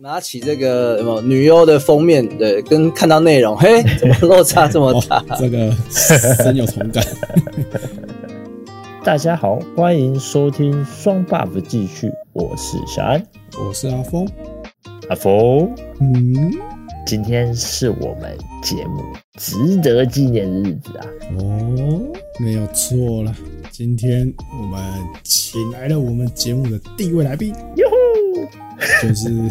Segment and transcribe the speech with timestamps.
[0.00, 5.18] 拿起这个什么女优的封面，对，跟看到内容，嘿， 怎么落差这么大？
[5.30, 7.04] 哦、这个 深有同感。
[9.04, 13.24] 大家好，欢迎收听双 buff 继续，我是小安，
[13.56, 14.26] 我是阿峰，
[15.10, 16.52] 阿峰，嗯，
[17.06, 19.02] 今天是我们节目
[19.38, 21.06] 值得纪念的日子啊！
[21.38, 22.00] 哦，
[22.40, 23.34] 没有错了，
[23.70, 24.80] 今天我们
[25.22, 29.50] 请来了我们节目的第一位来宾，哟呼，就是你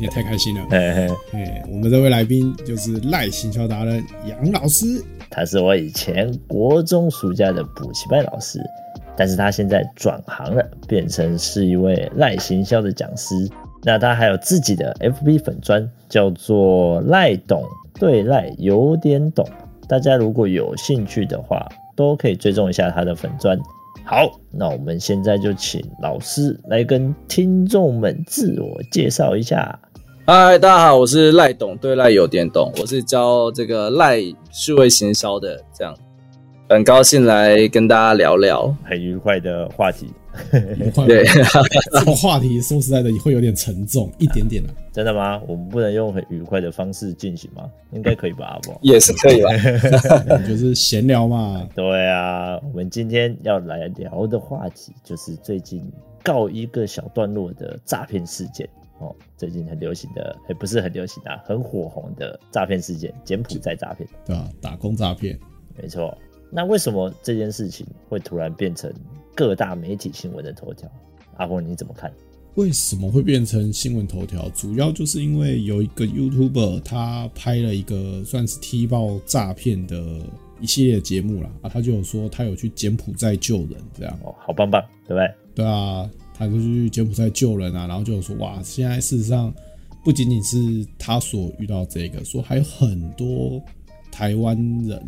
[0.04, 5.02] 也太开心了， 嘿嘿嘿，我们这位来宾就是赖行销达人杨老师。
[5.30, 8.60] 他是我以前国中暑假的补习班老师，
[9.16, 13.48] 但是他现在转行了，变成是一位赖行销的讲师。
[13.82, 17.64] 那他还有自己的 FB 粉砖，叫做赖懂
[17.98, 19.46] 对赖有点懂。
[19.88, 21.66] 大家如果有兴趣的话，
[21.96, 23.58] 都可以追踪一下他的粉砖。
[24.04, 29.78] 好，那我们现在就请老师来跟听众们自我介绍一下。
[30.26, 34.20] 嗨，大家好，我是赖懂，对赖有点懂，我是教这个赖
[34.52, 35.94] 数位行销的，这样，
[36.68, 40.12] 很高兴来跟大家聊聊很愉快的话题。
[40.50, 41.24] 对，
[41.92, 44.76] 这个话题说实在的也会有点沉重一点点的、啊。
[44.92, 45.40] 真的吗？
[45.46, 47.70] 我们不能用很愉快的方式进行吗？
[47.92, 48.78] 应该可以吧，阿波？
[48.82, 49.50] 也是可以吧，
[50.46, 51.68] 就是闲聊嘛。
[51.74, 55.82] 对啊，我们今天要来聊的话题就是最近
[56.22, 58.68] 告一个小段落的诈骗事件。
[58.98, 65.38] 哦，最近很流行的，也、欸、不是很流行啊，很火红的诈骗事件——柬埔寨诈骗，对啊，打工诈骗，
[65.80, 66.14] 没错。
[66.50, 68.92] 那为什么这件事情会突然变成
[69.40, 70.86] 各大媒体新闻的头条？
[71.38, 72.12] 阿波，你怎么看？
[72.56, 74.46] 为什么会变成新闻头条？
[74.50, 80.20] 主要就是因为有一个 YouTuber 他拍了一个算是踢爆诈骗的
[80.60, 81.48] 一系列节目啦。
[81.62, 85.34] 啊，他就有说他有去柬埔寨救人，这样哦，好棒棒，对不对？
[85.54, 86.10] 对啊。
[86.34, 89.50] 他就去柬埔寨救人啊，然后就有说哇，现在事实上
[90.04, 93.58] 不仅仅是他所遇到这个，说还有很多
[94.12, 95.02] 台湾人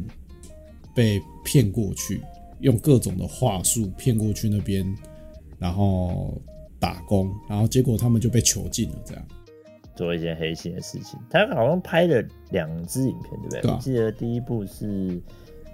[0.94, 2.22] 被骗过去，
[2.62, 4.84] 用各种的话术骗过去那边，
[5.58, 6.40] 然后
[6.80, 9.24] 打工，然后结果他们就被囚禁了，这样
[9.94, 11.18] 做一件黑心的事情。
[11.28, 13.70] 他好像拍了两支影片，对不对？
[13.70, 15.20] 我记得第一部是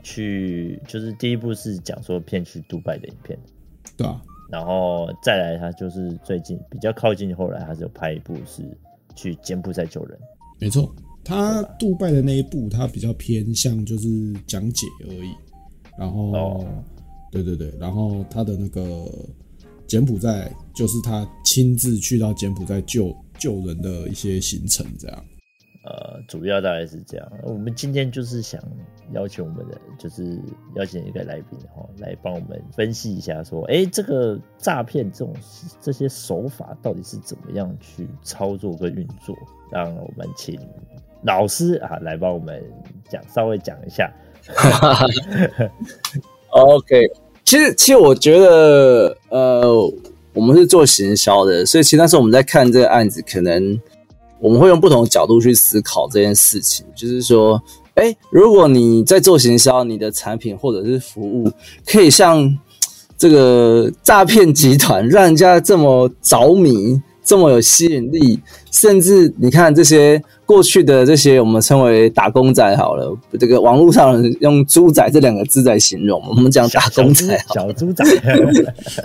[0.02, 3.38] 去，就是第一部是讲说骗去杜拜的影片，
[3.96, 4.20] 对啊。
[4.50, 8.62] 然后再来，他就是最近比较靠近，后来他就拍一部是
[9.14, 10.18] 去柬埔寨救人。
[10.58, 10.90] 没错，
[11.22, 14.08] 他杜拜的那一部，他比较偏向就是
[14.46, 15.34] 讲解而已。
[15.98, 16.64] 然后，哦、
[17.32, 18.82] 对对对，然后他的那个
[19.86, 25.24] 柬埔寨，就是他亲自去到柬埔寨救救人的一些行程，这样。
[25.84, 27.32] 呃，主要大概是这样。
[27.42, 28.62] 我们今天就是想
[29.12, 30.38] 邀请我们的，就是
[30.76, 35.34] 邀请一个来宾哈，来帮我们分析一下，说，哎、欸，这个诈骗这种
[35.80, 39.34] 这些手法到底是怎么样去操作跟运作？
[39.70, 40.60] 让我们请
[41.22, 42.62] 老师啊来帮我们
[43.08, 44.12] 讲，稍微讲一下。
[44.54, 45.06] 哈哈
[46.50, 47.02] OK，
[47.44, 49.92] 其实其实我觉得，呃，
[50.32, 53.80] 我们是做行销的，所以其实那时候我们在看这个案子，可能。
[54.40, 57.60] 我们会用不同的角度去思考这件事情，就是说，
[57.94, 61.50] 哎，如果你在做行销，你的产品或者是服务
[61.84, 62.56] 可以像
[63.16, 67.02] 这个诈骗集团，让人家这么着迷。
[67.28, 68.40] 这么有吸引力，
[68.72, 78.02] 甚至你看这些过去的这些我们称为打工仔好了，这个网络上用“猪仔”这两个字在形容，我们讲打工仔，小猪仔，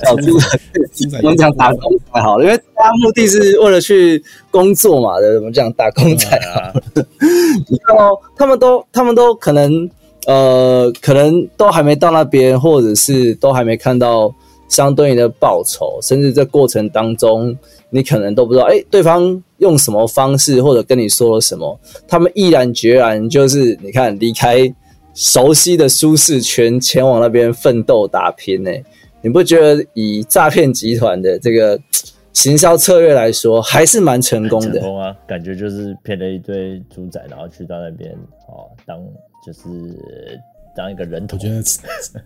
[0.06, 6.72] 小猪仔，我们讲打工仔好了，因为大家目的是为了去工作嘛，对，我们讲打工仔啊。
[7.68, 9.90] 你看哦，他们都他们都可能
[10.28, 14.34] 呃，可能都还没到那边，或者是都还没看到
[14.74, 17.56] 相对应的报酬，甚至这过程当中。
[17.96, 24.58] 你可能都不知道，哎、对方用什么方式或者跟你说了什么，他们毅然决然就是你看离开
[25.14, 28.72] 熟悉的舒适圈，前往那边奋斗打拼呢？
[29.22, 31.80] 你不觉得以诈骗集团的这个
[32.34, 34.80] 行销策略来说，还是蛮成功的？
[34.80, 38.10] 成功啊，感觉就是骗了一堆猪仔，然后去到那边
[38.48, 38.98] 哦，当
[39.46, 39.60] 就是。
[40.76, 41.64] 当一个人头，我觉得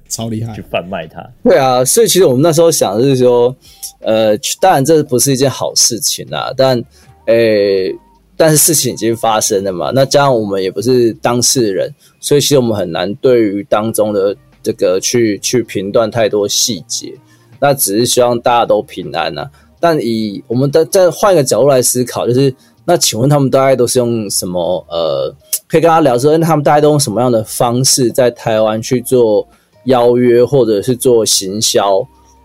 [0.08, 1.22] 超厉害，去贩卖它。
[1.44, 3.56] 对啊，所以其实我们那时候想的是说，
[4.00, 6.78] 呃，当然这不是一件好事情啊，但，
[7.26, 7.96] 诶、欸，
[8.36, 9.92] 但是事情已经发生了嘛。
[9.94, 17.14] 那加上我们也不是当事人，所以其实我们很难对于当中的这个去去评断太多细节。
[17.60, 19.50] 那只是希望大家都平安啊。
[19.80, 22.54] 但以我们的再换一个角度来思考，就是
[22.88, 24.84] 那请问他们大概都是用什么？
[24.90, 25.36] 呃。
[25.70, 29.46] 可以跟他聊说，他们大概都用什么样的方式在台湾去做
[29.84, 31.98] 邀约或者是做行销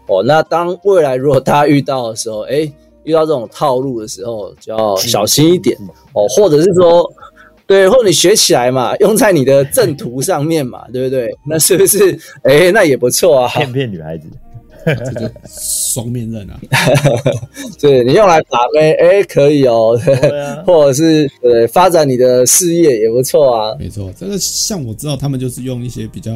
[0.08, 0.24] 哦？
[0.24, 2.68] 那当未来如果大家遇到的时候，哎，
[3.04, 5.78] 遇到这种套路的时候，就要小心一点
[6.14, 7.08] 哦，或者是说，
[7.64, 11.30] 对，或者你学起来嘛， 用在你的正途上面嘛，对不对？
[11.46, 12.18] 那是不是？
[12.42, 14.26] 哎，那也不错啊，骗骗女孩子。
[15.04, 16.60] 这就双面刃啊！
[17.80, 19.98] 对，你用来打妹，哎、欸，可以哦、
[20.66, 23.76] 或者是对发展你的事业也不错啊。
[23.78, 26.32] 没错，这个像我知道他们就是用一些比较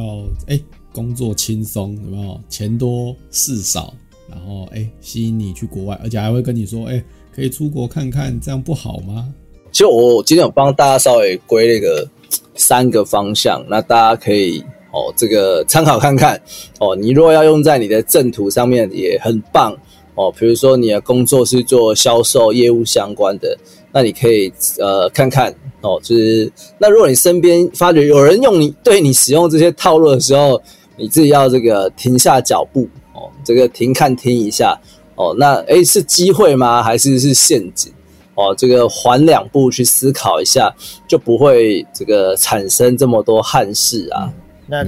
[0.47, 0.63] 哎、欸、
[0.93, 3.93] 工作轻松，有没有钱多事少，
[4.29, 7.03] 然后哎、欸、吸引你去国外，而且还会跟你说哎、欸、
[7.35, 9.27] 可以出国看看，这样不好吗？
[9.71, 12.07] 其实我今天有帮大家稍微归那个
[12.55, 14.63] 三个方向，那大家可以。
[14.97, 16.41] 哦，这个参考看看
[16.79, 16.95] 哦。
[16.95, 19.71] 你如果要用在你的正途上面，也很棒
[20.15, 20.33] 哦。
[20.35, 23.55] 比如说你的工作是做销售业务相关的，
[23.91, 25.99] 那你可以呃看看哦。
[26.01, 30.59] 就是那如果你身边发觉有人用你对你使用这些套路的时候，
[30.95, 34.75] 你自己要这个停下脚步哦，这个停看听一下
[35.15, 35.35] 哦。
[35.37, 36.81] 那诶是机会吗？
[36.81, 37.93] 还是是陷阱？
[38.33, 40.73] 哦，这个缓两步去思考一下，
[41.07, 44.33] 就不会这个产生这么多憾事啊。
[44.69, 44.83] 那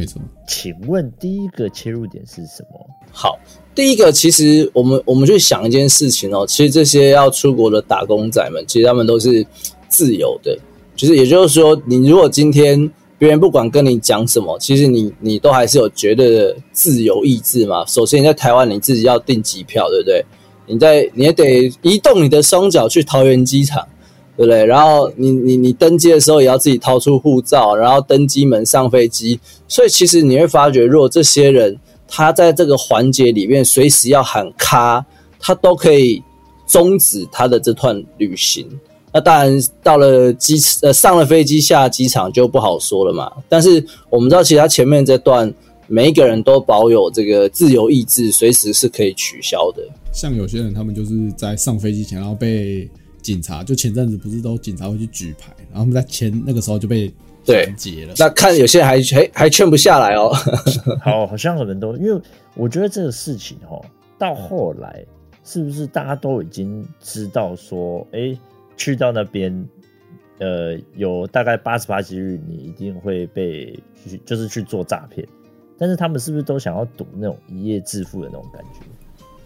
[0.46, 2.86] 请问第一个切入点是什么？
[3.12, 3.40] 好，
[3.74, 9.46] 第一个其实我们我们去想一件事情哦，其实这些要出国的打工仔们，其实他们都是
[9.88, 10.58] 自由的，
[10.96, 17.86] 就是也就是说，你如果今天别人不管跟你讲什么，其实你你都还是有绝对的自由意志嘛。
[17.86, 20.26] 首先你在台湾你自己要订机票，对不对？
[20.68, 23.88] 你在你也得移动你的双脚去桃园机场。
[24.40, 24.66] 对不对？
[24.66, 29.38] 然后你你你登机的时候也要自己掏出护照，然后登机门上飞机。
[29.68, 31.78] 所以其实你会发觉，如果这些人
[32.08, 35.06] 他在这个环节里面随时要喊卡，
[35.42, 36.24] 他都可以
[36.66, 38.66] 终止他的这段旅行。
[39.12, 43.30] 那当然到了机呃上了飞机下机场就不好说了嘛。
[43.50, 45.54] 但是我们知道，其实他前面这段
[45.88, 49.84] 每一个人都保有这个自由意志，随时是可以取消的。
[50.14, 52.90] 像有些人他们就是在上飞机前，然后被。
[53.22, 57.12] 警察就前阵子不是都警察会去举牌，然后他们在前那个时候就被
[57.48, 58.14] 拦截了。
[58.18, 60.32] 那看有些人还还还劝不下来哦。
[61.02, 62.22] 好，好像很多人都因为
[62.56, 63.84] 我觉得这个事情哦，
[64.18, 65.04] 到后来
[65.44, 68.40] 是不是大家都已经知道说，哎、欸，
[68.78, 69.68] 去到那边，
[70.40, 73.78] 呃，有大概八十八几率你一定会被
[74.26, 75.28] 就是去做诈骗，
[75.78, 78.80] 但是他们是不是都想要赌那种一夜致富的那种感觉？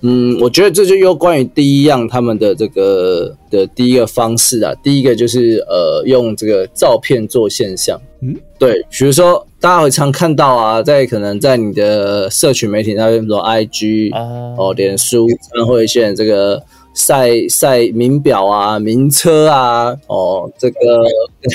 [0.04, 14.14] 嗯，我觉得这就又关于第一样他们的这个的第一个方式啊，第一个就是呃用这个照片做现象，嗯，对，比如说大家会常看到啊，在可能在你的社群媒体那边，比如说 IG
[14.58, 16.62] 哦，脸书，常会一些这个。
[16.94, 20.78] 晒晒名表啊，名车啊，哦，这个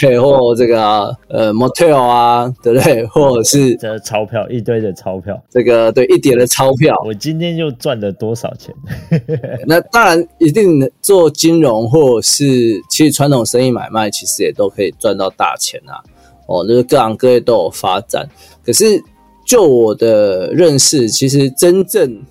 [0.00, 3.06] 对，或这个呃，motel 啊，对不对？
[3.06, 8.75] 或者是这钞票一堆的钞票，这个对一叠的钞票，我今天又赚了多少钱？
[9.64, 12.44] 那当然，一定做金融或者是
[12.91, 16.02] 其实传统生意买卖，其实也都可以赚到大钱啊。
[16.46, 18.29] 哦，就是各行各业都有发展。
[18.64, 19.00] 可是
[19.46, 22.23] 就我的认识，其实真正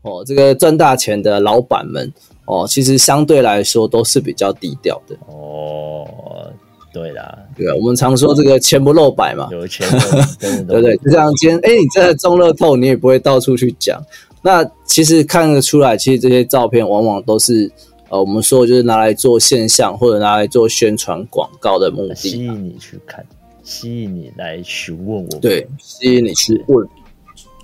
[0.00, 2.10] 哦，这个赚大钱的老板们。
[2.46, 5.16] 哦，其实相对来说都是比较低调的。
[5.26, 6.06] 哦，
[6.92, 9.86] 对啦，对啊，我们常说这个钱不露白嘛，有钱
[10.38, 10.96] 对不对？
[10.98, 14.00] 就像今天，哎，你真的中乐透，你也不会到处去讲。
[14.42, 17.70] 那其实看得出来，其实这些照片往往都是
[18.10, 23.24] 呃，我们说就是拿来做现象或者拿来做宣传广告的目的，吸引你去看，
[23.62, 26.86] 吸引你来询问我，对，吸引你去问。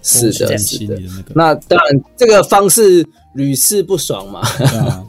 [0.03, 0.99] 是的，是的。
[1.35, 4.43] 那当然，这个方式屡试不爽嘛。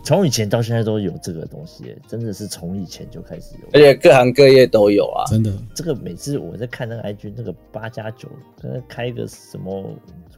[0.04, 5.26] 从以前到现在都有这个东西，真的是从以前就开始有，而且各行各业都有啊。
[5.26, 8.30] 真的，这个每次我在看那个 IG 那个八加九，
[8.62, 9.84] 可能开一个什么，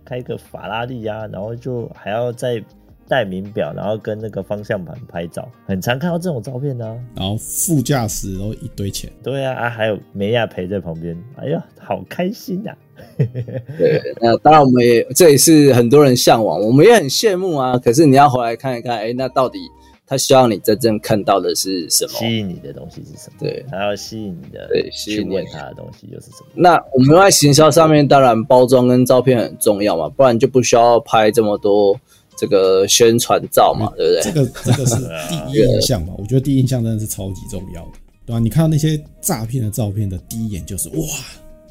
[0.05, 2.63] 开一个法拉利啊，然后就还要再
[3.07, 6.97] 戴名表，然后跟那个方向盘拍照，很常看到这种照片呢、啊。
[7.15, 9.11] 然后副驾驶都一堆钱。
[9.21, 12.77] 对啊，啊还有梅亚陪在旁边，哎呀，好开心呐、啊。
[13.17, 17.77] 对，那当然我们也这也是很多人向往，我们也很羡慕啊。
[17.77, 19.59] 可是你要回来看一看，哎，那到底
[20.05, 22.11] 他希望你真正看到的是什么？
[22.13, 23.37] 吸引你的东西是什么？
[23.39, 26.49] 对，他要吸引你的，对，吸引问他的东西又是什么？
[26.55, 31.99] 那我们在行销上面，当然包装跟照片很重要嘛，不然就不需要拍这么多
[32.37, 34.21] 这个宣传照嘛，对不对？
[34.23, 34.95] 这个这个是
[35.51, 37.91] 第一印象嘛，我觉得第一印象真的是超级重要的，
[38.25, 38.39] 对吧？
[38.39, 40.95] 你看到那些诈骗的照片的第一眼就是哇。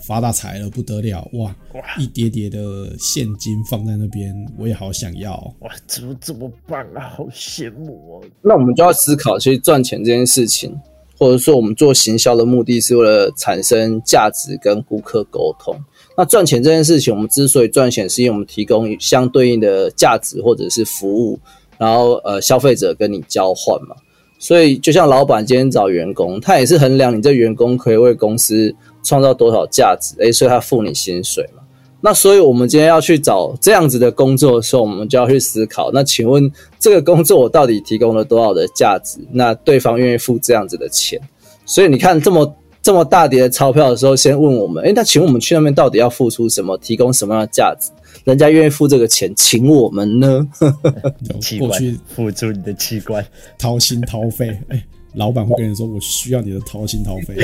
[0.05, 1.55] 发大财了，不得了哇！
[1.75, 5.71] 哇，一叠叠的现金放在那边，我也好想要哇！
[5.87, 7.09] 怎么这么棒啊？
[7.17, 8.25] 好羡慕哦！
[8.43, 10.77] 那我们就要思考，其实赚钱这件事情，
[11.17, 15.73] 或者说我们做行销的目的是为了产生价值跟顾客沟通。
[16.17, 21.39] 那赚钱这件事情，我们之所以赚钱，是因为我们提供相对应的价值或者是服务，
[21.79, 23.97] 然后呃消费者跟你交换嘛。
[24.39, 31.63] 所以就像老板今天找员工，他也是衡量你这员工可以为公司创造多少价值，诶，所以他付你薪水嘛。
[32.01, 36.51] 那所以我们今天要去找这样子的工作的时候，我们就要去思考，那请问
[36.81, 39.21] 这个工作我到底提供了多少的价值？
[39.31, 41.21] 那对方愿意付这样子的钱？
[41.65, 42.53] 所以你看这么
[42.83, 46.77] 这么大叠的钞票的时候，先问我们，哎，那请问我们去那边到底要付出什么？
[46.79, 47.91] 提供什么样的价值？
[48.25, 50.47] 人家愿意付这个钱，请我们呢？
[51.59, 53.25] 过去付出你的器官，
[53.57, 54.49] 掏心掏肺。
[54.69, 57.35] 哎、欸，老板会跟你说，我需要你的掏心掏肺。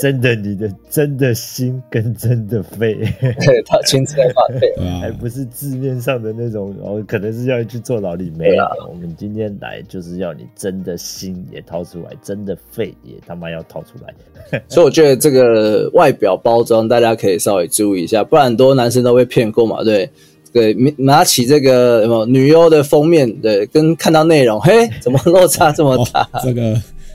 [0.00, 4.14] 真的，你的真的心跟真的肺， 对，掏心掏
[4.58, 6.74] 肺， 还不是字面上的那种。
[6.82, 8.50] 哦，可能是要去坐牢里面。
[8.88, 14.62] 我们今天来就是要你真的心也掏出来，真的肺也他妈要掏出来。
[14.68, 19.84] 所以我觉得这个外表包装大家可以稍微注意一下，不然很多男生都被骗过嘛。
[19.84, 20.08] 对，
[20.52, 26.22] 对，拿起这个什么女优的封面，对，跟看到内容，嘿，怎么落差这么大？
[26.32, 26.74] 哦、这个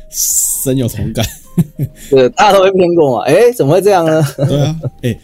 [0.10, 1.26] 深有同感。
[2.10, 3.24] 对，大家都被骗过嘛？
[3.26, 4.22] 哎，怎么会这样呢？
[4.38, 5.20] 对啊， 哎，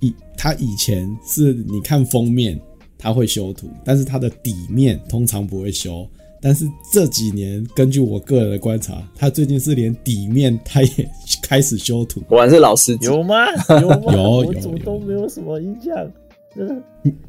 [0.00, 2.58] 以他以前是你看封面
[2.96, 6.06] 他会修图，但是他的底面通常不会修。
[6.44, 10.88] 但是这几年，根据我个人的观察，他最近是连底面他也
[11.40, 12.20] 开始修图。
[12.22, 13.36] 果然是老司机，有吗？
[13.80, 14.12] 有吗？
[14.12, 15.94] 有，我怎么都没有什么印象。
[16.54, 16.82] 这个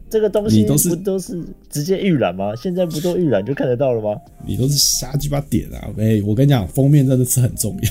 [0.09, 2.55] 这个东西不都是直接预览吗？
[2.55, 4.19] 现在不都预览就看得到了吗？
[4.45, 5.89] 你都是瞎鸡巴点啊！
[5.97, 7.89] 哎，我跟你讲，封面真的是很重要。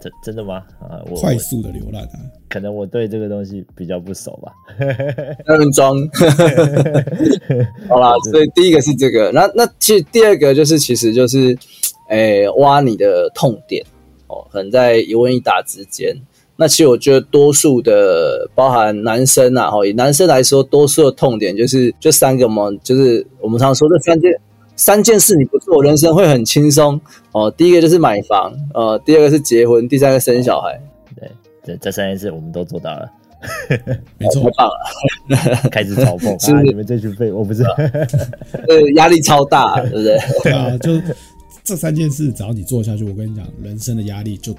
[0.00, 0.64] 真真的吗？
[0.80, 4.52] 啊，我快速的浏览啊，可能我对这个东西比较不熟吧。
[5.44, 5.96] 那边装，
[7.88, 11.58] 好啦，所以第一个是这个，那那其实第二个就是，其实就是，
[12.10, 13.84] 诶、欸，挖你的痛点
[14.28, 16.16] 哦，可能在一问一答之间。
[16.60, 24.30] 那其实我觉得多数的，包含男生啊，哈，以男生来说，多数的痛点就是就三个嘛，就是我们常说的三件。
[24.80, 27.00] 三件事你不做，人生会很轻松
[27.32, 27.50] 哦。
[27.56, 30.80] 第一个就是买房，呃，第二个是结婚，第三个生小孩。
[31.16, 31.28] 对，
[31.64, 33.08] 这这三件事我们都做到了，
[34.18, 35.68] 没错，太棒了。
[35.68, 37.64] 开始嘲讽 是、啊、你们这群废，我不是，
[38.68, 40.16] 呃，压力超大，对不对？
[40.44, 40.92] 对啊，就
[41.64, 44.54] 这三件事，只要你做下去，我跟你讲，人生的压力就。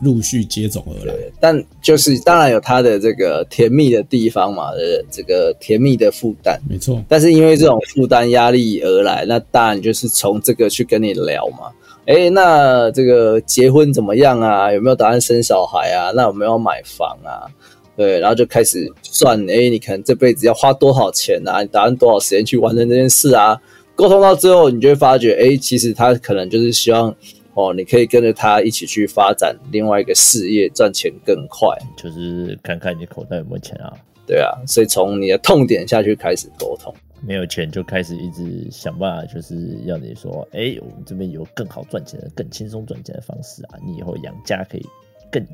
[0.00, 7.02] 陆续接踵而来，但就是当然有它的这个甜蜜的地方嘛，呃，这个甜蜜的负担，没错。
[7.08, 11.72] 但是因为这种负担压力而来，那当然就是从这个去跟你聊嘛。
[12.04, 14.72] 诶，那这个结婚怎么样啊？
[14.72, 16.12] 有没有打算生小孩啊？
[16.14, 17.50] 那有没有买房啊？
[17.96, 21.60] 对，然后就开始算，诶，你可能这辈子要花多少钱啊？
[21.60, 23.60] 你打算多少时间去完成这件事啊？
[23.96, 27.12] 沟通到最后，你就会发觉，诶，其实他可能就是希望。
[27.58, 31.68] 哦，你可以跟着他一起去发展另外一个事业，赚钱更快。
[31.96, 33.92] 就是看看你口袋有没有钱啊？
[34.28, 36.94] 对啊，所以从你的痛点下去开始沟通。
[37.20, 44.86] 没有钱就开始一直想办法，就是要你说，哎、欸，我们这边有更好赚钱的、更轻松赚钱的方式啊，你以后养家可以
[45.28, 45.44] 更。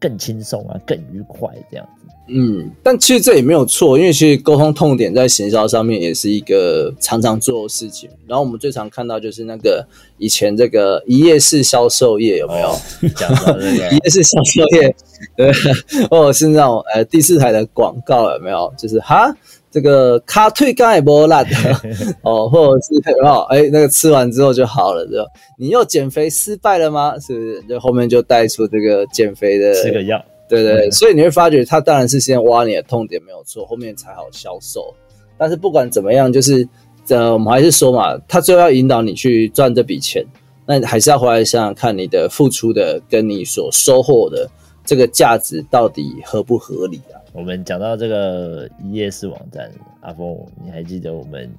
[0.00, 2.06] 更轻松啊，更愉快这样子。
[2.28, 8.08] 嗯，但其实这也没有错，因为其实沟通痛点在行销上面也是一个常常做的事情。
[8.24, 9.84] 然后我们最常看到就是那个
[10.18, 12.74] 以前这个一夜式销售业有没有？
[13.16, 14.94] 讲到这个 一夜式销售业，
[15.36, 15.52] 对，
[16.10, 18.72] 或者是那种呃第四台的广告有没有？
[18.78, 19.34] 就是哈。
[19.70, 21.44] 这个卡退刚也不烂
[22.24, 25.26] 哦，或者是哦，哎，那个吃完之后就好了，对吧？
[25.58, 27.18] 你又减肥失败了吗？
[27.20, 27.62] 是不是？
[27.68, 30.90] 就后面就带出这个减肥的吃个药，对对，对。
[30.90, 34.92] 所以你会发觉，他当然是先挖你的痛点没有错，后面才好销售。
[35.36, 36.66] 但是不管怎么样，就是
[37.08, 40.24] 呃，我们还是说嘛，他最后要引导你去赚这笔钱，
[40.66, 44.48] 那还是要回来想想看你的付出的跟你所收获的
[44.84, 47.16] 这个价值到底合不合理啊？
[47.32, 51.50] 我们讲到这个一页式网站，阿峰，你还记得我们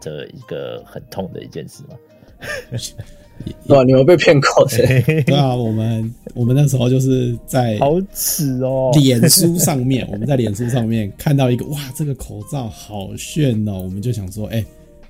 [0.00, 1.96] 的一个很痛的一件事吗？
[3.68, 4.76] 哇，你们被骗过的？
[5.22, 14.64] 对啊，我们我们那时候就是在好耻哦，脸书上面，我们在脸书上面看到一个哇，这个口罩好炫哦，我们就想说，哎，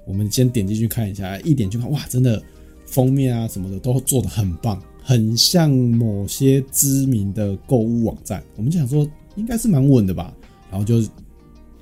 [0.07, 2.43] 我们先点进去看一下，一点去看，哇，真的
[2.87, 9.07] 封面啊什么的都做的很棒，很像某些知名的购物网站，我们就想说。
[9.37, 10.35] 应该是蛮稳的吧，
[10.71, 11.07] 然后就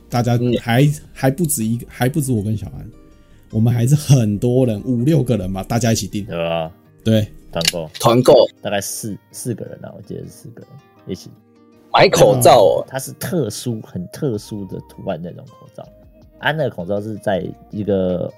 [0.08, 2.84] 大家还还不止一个，还不止我跟小安，
[3.54, 6.72] 我们还是很多人，五六个人嘛，大家一起订，对吧？
[7.04, 10.68] 对，团购，团购，大概四四个人啊，我记得是四个人
[11.06, 11.30] 一起。
[11.92, 12.84] 买口罩哦。
[12.88, 15.88] 它是特殊、很特殊的图案那种口罩，
[16.40, 18.28] 安的口罩是在一个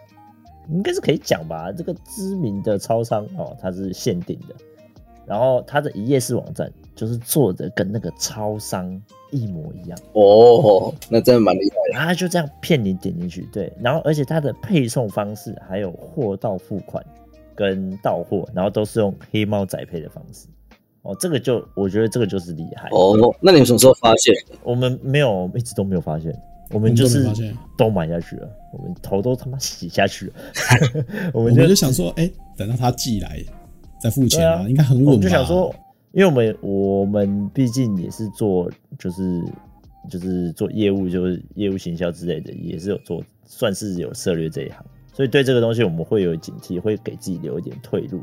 [0.69, 4.55] 应该是可以讲吧，这个知名的超商哦，它是限定的。
[5.25, 11.93] 然后它的一页式网站就是做的跟那个超商一模一样哦，那真的蛮厉害的。
[11.93, 17.05] 然后他就这样骗你点进去，对，然后而且他的配送方式还有货到付款
[17.55, 20.47] 跟到货，然后都是用黑猫宅配的方式。
[21.03, 23.17] 哦，这个就我觉得这个就是厉害哦。
[23.41, 24.35] 那你们什么时候发现？
[24.65, 26.35] 我们没有，一直都没有发现。
[26.71, 27.25] 我们就是
[27.79, 30.33] 都买下去了，我们头都他妈洗下去了。
[31.33, 33.41] 我们就想说，哎，等到他寄来
[34.01, 35.13] 再付钱啊，应该很稳吧？
[35.13, 35.73] 我就想说，
[36.17, 39.45] 因为我们我们毕竟也是做，就是
[40.09, 44.83] 就是做业务，就是业务行销之类的，也是有做，算是有策略这一行，
[45.13, 48.23] 所以对这个东西我们会有警惕，会给自己留一点退路。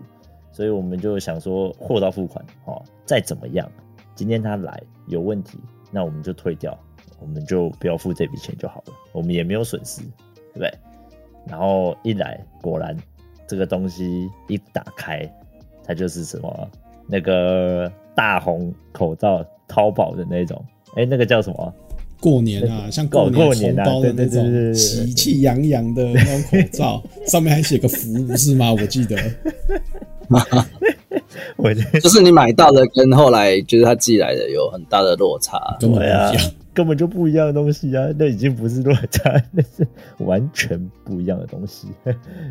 [0.51, 3.71] 所以我们就想说，货到付款，哦，再怎么样，
[4.15, 5.59] 今天他来有问题，
[5.91, 6.75] 那我们就退掉，
[7.19, 10.73] 我们就不要付这笔钱就好了，我们也没有损失，对不对？
[11.45, 12.97] 然后一来，果然
[13.45, 15.31] 这个东西一打开，
[15.83, 16.71] 它就是什么
[17.07, 20.63] 那个大红口罩，淘宝的那种，
[20.95, 21.73] 哎，那个叫什么？
[22.19, 28.71] 过年啊，像过年红包的那种喜气洋洋的那种口罩， 上面还写个福，不是吗？
[28.71, 29.17] 我记得。
[31.57, 36.31] 我 就是你买到的跟后来就是他寄来的有很大的落差，对啊，
[36.73, 39.85] 根本就不一样的东西啊，那已经不是落差，那是
[40.19, 41.87] 完全不一样的东西。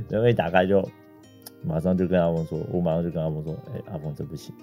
[0.09, 0.87] 然后一打开就
[1.65, 4.55] 马上就跟阿峰说，我马上就跟阿峰说，哎、阿峰这不行，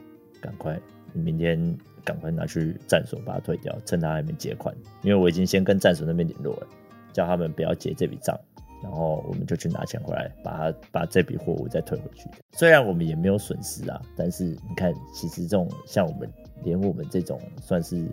[0.41, 0.79] 赶快，
[1.13, 6.68] 你明天赶快拿去站所把它退掉，趁他还没结款，因为我已经先跟站所那边联络了，
[7.13, 8.38] 叫他们不要结这笔账。
[8.82, 12.29] 然后我们就去拿钱回来，把它把这笔货物再退回去。
[12.53, 16.32] 虽然我们也没有损失啊，但是你看，其实这种像我们，
[16.63, 18.08] 连我们这种算是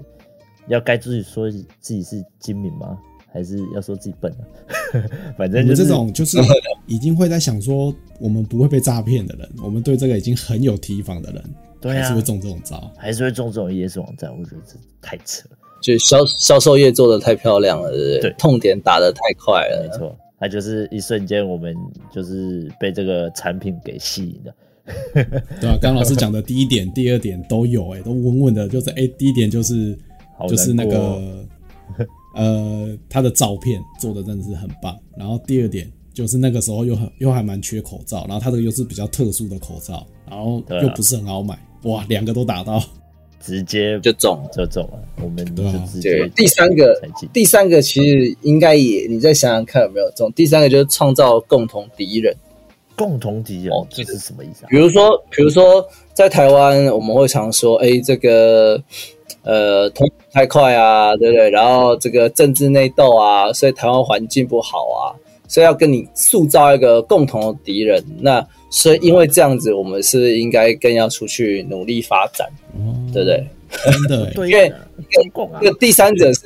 [0.67, 3.01] 要该自己说自己是精明吗？
[3.37, 4.41] 还是要说自己笨啊？
[5.37, 6.39] 反正就是这种就是
[6.89, 11.45] 已经会在想说，我们不会被诈骗的人，我们对这个已经很有提防的人，
[11.81, 14.31] 对啊，还是会中这种招，还是会中这种 ES 网站。
[14.31, 18.21] 我觉得这太扯了，就销销售业做得太漂亮了，对不对？
[18.23, 20.17] 对，痛点打得太快了，没错。
[20.39, 21.75] 它就是一瞬间，我们
[22.13, 24.55] 就是被这个产品给吸引了，
[25.61, 28.69] 对啊，刚老师讲的第一点、第二点都有、欸，哎，都稳稳的。
[28.69, 29.97] 就是，哎、欸，第一点就是，
[30.47, 31.19] 就是那个，
[32.37, 34.97] 呃，他的照片做的真的是很棒。
[35.19, 42.81] 然后第二点就是那个时候又很又还蛮缺口罩，然后他这个又是比较特殊的口罩，然后又不是很好买，哇，两个都打到。
[43.39, 46.29] 直接就中就中了，我们就直接对。
[46.31, 47.01] 第三个，
[47.33, 50.33] 第三个其实应该也，你再想想看有没有中。
[50.33, 52.35] 第三个就是创造共同敌人，
[52.97, 54.69] 共同敌人哦，这是什么意思啊？
[54.69, 58.83] 比如说，比如说在台湾，我们会常说，哎，这个
[59.43, 61.49] 呃，通太快啊，对不对？
[61.49, 65.17] 然后这个政治内斗啊，所以台湾环境不好啊，
[65.49, 68.05] 所以要跟你塑造一个共同的敌人。
[68.21, 72.47] 那所以因为这样子，我们是应该更要出去努力发展。
[73.15, 73.47] 对不对？
[73.83, 74.71] 真的，因为
[75.63, 76.43] 这个第三者是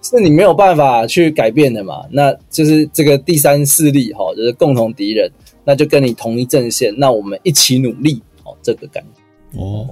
[0.00, 5.30] 是你没有办法去改变的嘛，那就是这个第三势力哈，就是共同敌人，
[5.64, 9.86] 那就跟你同一阵线，那我们一起努力哦，这个感觉哦。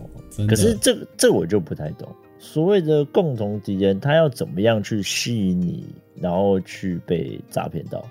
[0.49, 2.09] 可是这这我就不太懂，
[2.45, 5.85] 所谓的共同敌人，他要怎么样去吸引你，
[6.21, 8.05] 然后去被诈骗到？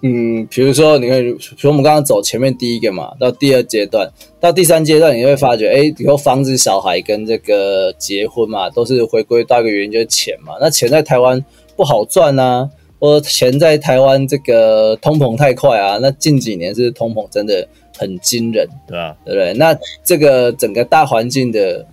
[0.00, 10.54] 嗯，比如说，你可以，比如我们刚刚走前面第一个嘛，到第二阶段，到第三阶段，你会发觉，哎，以后防止、小孩跟这个结婚嘛，都是回归到一个原因，就是钱嘛。
[10.58, 11.42] 那钱在台湾
[11.76, 15.98] 不好赚啊，或者钱在台湾这个通膨太快啊。
[16.00, 19.52] 那近几年是通膨真的很惊人，对啊，对不对？
[19.52, 21.86] 那这个整个大环境的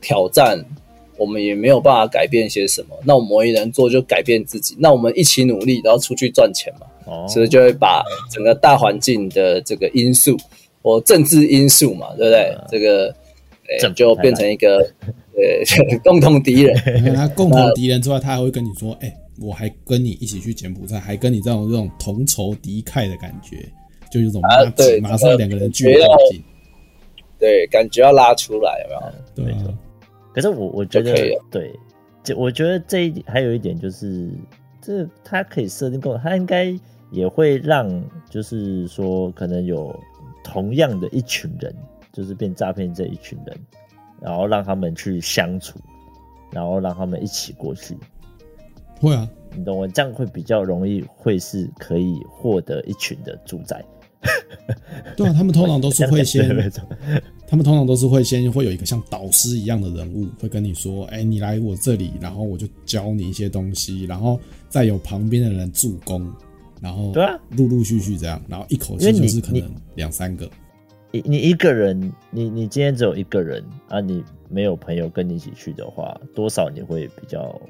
[0.00, 0.64] 挑战，
[1.16, 2.96] 我们也没有办法改变些什么。
[3.04, 4.76] 那我们唯一能做就改变自己。
[4.78, 6.86] 那我们一起努力，然后出去赚钱嘛。
[7.06, 10.36] 哦所以就会把整个大环境的这个因素
[10.80, 12.56] 或政治因素嘛，对不对？
[12.70, 13.12] 这个
[13.82, 14.78] 呃，就变成一个
[15.34, 16.76] 呃 共同敌人。
[16.96, 23.56] 你看他共同敌人之外，他还会跟你说：“哎，我还跟你一起去柬埔寨，还跟你这种这种同仇敌忾的感觉，
[24.12, 26.42] 就有种啊，对，马上两个人距离很近，
[27.40, 28.86] 对，感觉要拉出来，
[29.36, 29.56] 有没有？
[29.56, 29.74] 对。
[30.32, 31.12] 可是我我觉得
[31.50, 31.78] 对，
[32.22, 34.30] 就我觉得这一点还有一点就是，
[34.80, 36.78] 这他可以设定够，他应该。
[37.12, 37.90] 也会让，
[38.28, 39.92] 就是说，可能有
[40.44, 41.74] 同样的一群人，
[42.12, 43.58] 就是变诈骗这一群人，
[44.20, 45.76] 然后让他们去相处，
[46.52, 47.96] 然后让他们一起过去。
[49.00, 53.84] 会啊，你懂我，这样会比较容易，会是可以获得一群的主宰。
[55.16, 56.48] 对啊，他们通常都是会先，
[57.50, 66.32] 他们通常都是会先会有一个像导师一样的人物，会跟你说：“哎，你来我这里，然后我就教你一些东西，然后再有旁边的人助攻。”
[66.80, 70.48] 然后对啊，陆陆续续这样，然后一口气就是可能两三个。
[71.10, 77.60] 你你一个人，你你今天只有一个人啊，你没有朋友跟你一起去的话，多少你会比较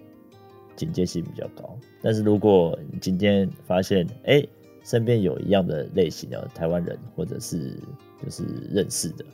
[0.76, 1.74] 警戒性比较高。
[2.02, 4.48] 但是如果你今天发现，哎、欸，
[4.84, 7.80] 身边有一样的类型的台湾人，或者是
[8.22, 9.24] 就是认识的，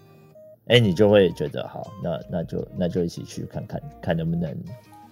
[0.67, 4.53] 哎、欸，你就会觉得好，那那就那就一起去看看，看能不能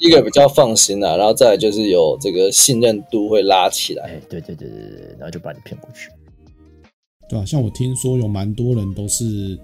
[0.01, 4.05] 一个比较放心啊，然后再来就是有这个信任度会拉起来。
[4.07, 6.11] 哎、欸，对对对对对，然后就把你骗过去。
[7.29, 9.57] 对啊，像我听说有蛮多人都是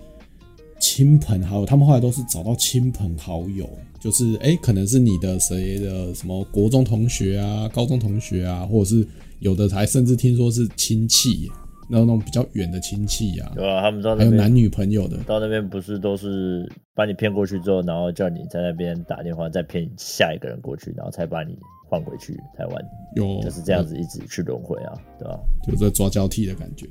[0.78, 9.04] 亲朋好友，他们后来都是找到亲朋好友，就是哎，可能是你的谁的什么国中同学啊、高中同学啊，或者是
[9.40, 11.50] 有的还甚至听说是亲戚，
[11.90, 22.84] 然后那种比较远的亲戚啊，对啊，他们到还有男女朋友的，到那边不是都是把你骗过去之后，然后叫你在那边打电话再骗下一个人过去，然后才把你换回去台湾，
[23.16, 25.40] 有就是这样子一直去轮回啊，对吧？
[25.64, 26.86] 就在抓交替的感觉。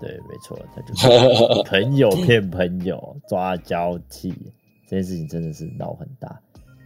[0.00, 1.06] 对，没错，他就是
[1.68, 4.32] 朋友骗朋友抓交替，
[4.88, 6.40] 这件事情真的是闹很大。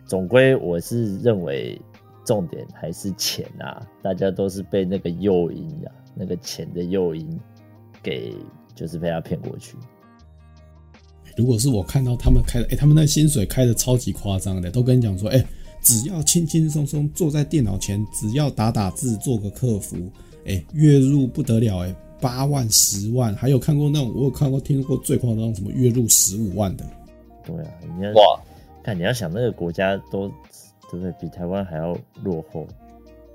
[0.05, 1.81] 总归我是认为
[2.27, 7.41] 重点还是钱啊，大家都是被那个诱因啊，那个钱的诱因
[8.05, 8.33] 给
[8.77, 9.75] 就是被他骗过去。
[11.37, 15.45] 如果是我看到他们开的，哎，他们那薪水开的超级夸张的，都跟你讲说，哎，
[15.81, 19.97] 只要轻轻松松坐在电脑前，只要打打字，做个客服，
[20.47, 21.93] 哎，月入不得了，哎。
[22.21, 26.83] 八万、十万，还有看过那种，我有看过、听过最夸张什么月入十五万的。
[27.45, 28.41] 对啊，你要哇，
[28.83, 30.27] 看你要想那个国家都
[30.91, 31.13] 对不对？
[31.21, 32.67] 比台湾还要落后，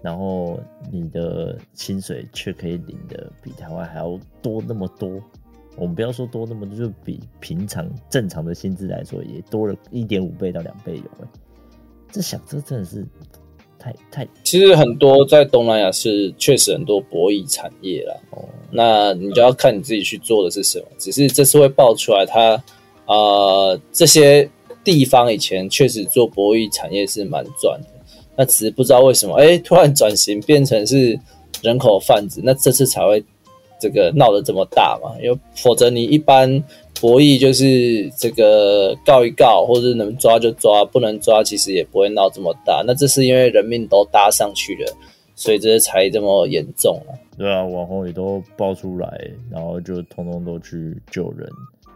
[0.01, 0.59] 然后
[0.91, 5.21] 你的薪水却可以领的比台湾还要多那么多。
[5.75, 11.27] 我们不要说多那么多，就比平常正常的薪资来说，也多了一点五倍到两倍有哎。
[12.11, 13.05] 这想这真的是。
[13.81, 18.13] 太太，其实很多在东南亚是确实很多博弈产业啦。
[18.31, 20.85] 哦，那你就要看你自己去做的是什么。
[20.97, 22.63] 只是这次会爆出来它，它
[23.05, 24.51] 呃这些
[24.83, 27.87] 地方以前确实做博弈产业是蛮赚的，
[28.39, 31.19] 那只是不知道为什么，哎，突然转型变成是
[31.61, 33.21] 人口贩子，那这次才会
[33.77, 35.11] 这个闹得这么大嘛？
[35.21, 36.63] 因为否则你一般。
[37.01, 42.83] 博弈就是这个告一告，或者能抓就抓，不能抓其实也不会闹这么大。
[42.85, 44.93] 那这是因为人命都搭上去了，
[45.33, 47.15] 所以这才这么严重啊。
[47.37, 51.49] 对啊，网红也都爆出来，然后就通通都去救人。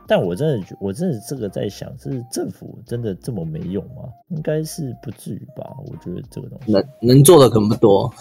[0.08, 4.04] 但我真的，我真的这个在想，是政府真的这么没用吗？
[4.30, 5.76] 应该是不至于吧？
[5.86, 8.12] 我觉得这个东西能能做的可不多，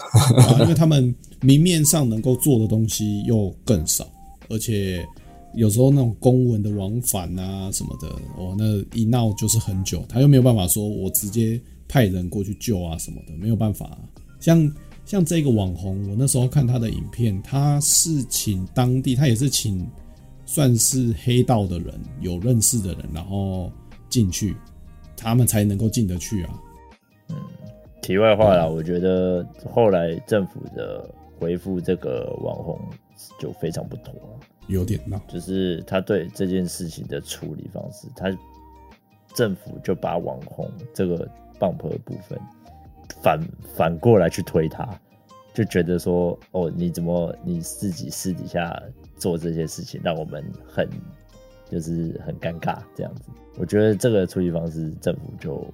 [0.61, 4.07] 因为他们明面上能够做的东西又更少，
[4.49, 5.05] 而且。
[5.55, 8.07] 有时候那种公文的往返啊什么的，
[8.39, 8.65] 哦，那
[8.99, 13.99] 一闹就是很久，他又没有办法说我直接派人过去救啊什么的，没有办法啊。
[14.39, 14.73] 像
[15.05, 19.87] 像这个网红，我那时候看他的影片，他是请当地，他也是请
[20.45, 23.71] 算是黑道的人，有认识的人，然后
[24.09, 24.55] 进去，
[25.15, 26.61] 他们才能够进得去啊。
[27.29, 27.35] 嗯，
[28.01, 32.79] 题外话啦，我觉得后来政府的回复这个网红
[33.39, 34.13] 就非常不妥。
[34.67, 38.31] 有点闹，就是他对这件事情的处理方式，他
[39.33, 41.29] 政府就把网红这个
[41.59, 42.39] bump 的部分
[43.21, 44.87] 反反过来去推他，
[45.53, 48.81] 就觉得说，哦，你怎么你自己私底下
[49.17, 50.89] 做这些事情，让我们很
[51.69, 53.23] 就是很尴尬这样子。
[53.57, 55.65] 我觉得这个处理方式，政府就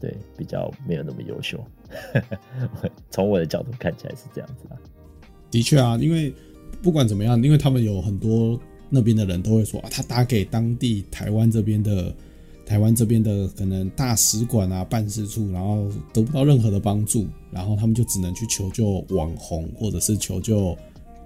[0.00, 1.58] 对比较没有那么优秀。
[3.10, 4.76] 从我的角度看起来是这样子啊。
[5.50, 6.34] 的确啊，因为。
[6.82, 12.14] 不管怎么样，因为他们有很多那边的人都会说啊，他打给当地台湾这边的
[12.66, 20.76] 台湾这边的可能大使馆啊、办事处，然后得不到任何的帮助，然后他们就只能去求救网红或者是求救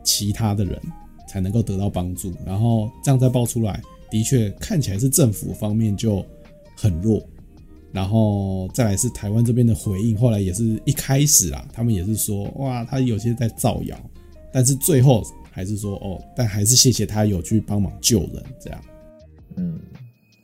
[0.05, 0.81] 其他的人，
[1.29, 2.33] 才能够得到帮助。
[2.45, 6.25] 然后这样再爆出来，的确看起来是政府方面就
[6.77, 7.23] 很弱，
[7.93, 13.97] 然后再来是台湾这边的回应，后来也是一开始啊，他们也是说哇，他有些在造谣，
[14.53, 15.23] 但是最后。
[15.51, 18.81] 还是说哦，但还是谢谢他有去帮忙救人，这样。
[19.57, 19.81] 嗯，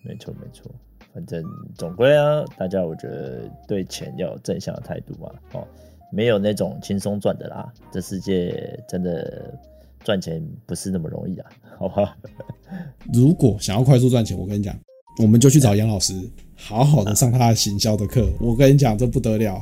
[0.03, 0.69] 没错没错，
[1.13, 1.41] 反正
[1.77, 5.31] 总归啊，大家我觉得对钱要有正向的态度嘛。
[5.53, 5.65] 哦，
[6.11, 9.57] 没有那种轻松赚的啦，这世界真的
[10.05, 11.47] 赚钱不是那么容易啊，
[11.81, 12.15] 好不好？
[13.13, 14.75] 如果想要快速赚钱，我跟你讲，
[15.23, 16.13] 我们就去找杨老师，
[16.55, 18.29] 好好的上他的行销的课。
[18.41, 19.59] 我跟你讲，这不得了。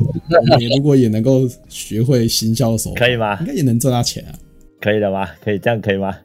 [0.59, 3.39] 你如果也能够学会行销的手，可以吗？
[3.41, 4.35] 应该也能赚到钱啊。
[4.81, 5.29] 可以的吗？
[5.43, 6.17] 可以这样可以吗？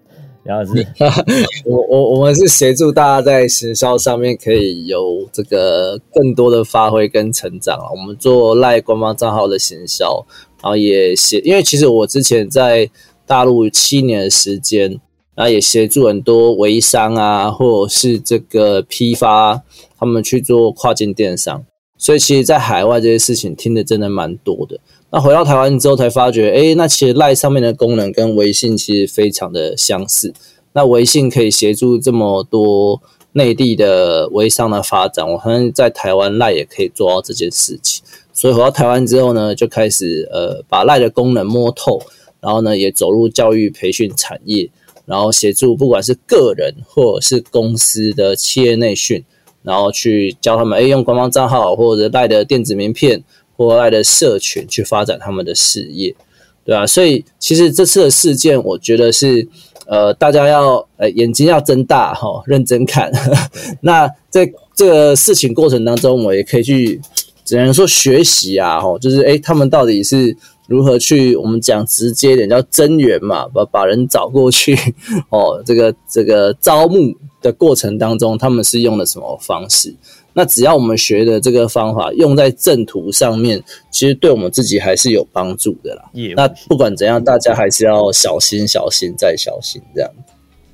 [0.45, 0.87] 杨老师，
[1.67, 7.77] 我我我们是协助大家在行销上面可以有这个更多的发挥跟成长。
[7.91, 10.25] 我们做赖官方账号的行销，
[10.63, 12.89] 然后也写，因为其实我之前在
[13.27, 14.99] 大陆七年的时间，
[15.35, 19.61] 然后也协助很多微商啊，或者是这个批发，
[19.99, 21.63] 他们去做跨境电商。
[21.99, 24.79] 所以其实，在海外这些事情听的真的蛮多的。
[25.09, 30.33] 那回到台湾之后，才发觉，哎，那其实赖上面的功能跟微信其实非常的相似。
[30.73, 38.03] 那微信可以协助这么多内地的微商的发展，我相信在台湾赖也可以做到这件事情。
[38.31, 41.99] 所以回到台湾之后呢，就开始呃把赖的功能摸透，
[42.39, 44.69] 然后呢也走入教育培训产业，
[45.05, 49.23] 然后协助不管是个人或者是公司的企业内训。
[49.63, 53.21] 然后去教他们，哎，用官方账号或者赖的电子名片
[53.57, 56.15] 或赖的社群去发展他们的事业，
[56.63, 59.45] 对啊，所以其实这次的事件，我觉得是，
[59.85, 63.11] 呃，大家要呃眼睛要睁大哈、认真看。
[63.81, 67.01] 那在这个事情过程当中，我也可以去
[67.43, 70.33] 只能说学习啊，哈，就是哎，他们到底是
[70.67, 74.75] 如何去，我们讲直接一点叫增援嘛，把把人找过去，
[75.29, 77.15] 哦，这个这个招募。
[77.39, 79.95] 的过程当中，他们是用的什么方式？
[80.33, 86.09] 那只要我们学的这个方法用在正途上面，其实对我们自己还是有帮助的啦。
[86.35, 89.79] 那不管怎样，大家还是要小心、小心再小心。
[89.93, 90.11] 这样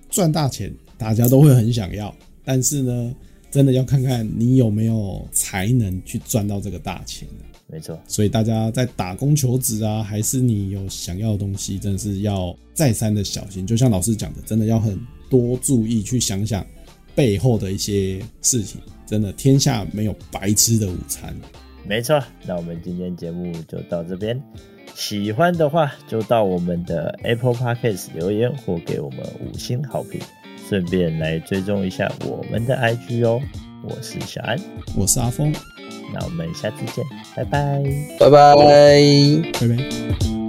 [0.10, 2.12] 赚大钱，大家都会很想要，
[2.46, 3.14] 但是呢，
[3.52, 7.28] 真的要看看你有没有才能去赚到这个大钱。
[7.74, 13.66] 没错，所以大家在打工求职啊，还是你有想要的东西，真的是要再三的小心。
[13.66, 15.00] 就像老师讲的，真的要很。
[15.30, 16.64] 多注意去想想
[17.16, 21.36] 背后的一些事情，真的天下没有白吃的午餐。
[21.88, 24.40] 没错，那我们今天节目就到这边，
[24.94, 30.22] 喜欢的话就到我们的 Apple Podcast 留言或给我们五星好评，
[30.70, 33.42] 顺便来追踪一下我们的 IG 哦。
[33.84, 34.60] 我是小安，
[34.96, 35.52] 我是阿峰，
[36.14, 37.04] 那我们下次见，
[37.36, 37.84] 拜拜，
[38.20, 40.43] 拜拜，拜拜。